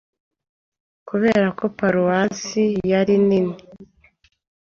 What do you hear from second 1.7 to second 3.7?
paruwasi yari nini,